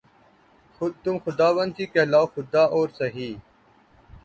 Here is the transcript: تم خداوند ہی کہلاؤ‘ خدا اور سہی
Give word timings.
تم 1.03 1.15
خداوند 1.25 1.71
ہی 1.79 1.85
کہلاؤ‘ 1.93 2.27
خدا 2.33 2.63
اور 2.75 2.87
سہی 2.97 3.29